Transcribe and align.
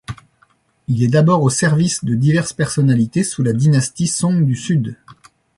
Il 0.87 1.03
est 1.03 1.09
d'abord 1.09 1.43
au 1.43 1.51
service 1.51 2.03
de 2.03 2.15
diverses 2.15 2.53
personnalités 2.53 3.23
sous 3.23 3.43
la 3.43 3.53
dynastie 3.53 4.07
Song 4.07 4.43
du 4.47 4.55
Sud. 4.55 4.95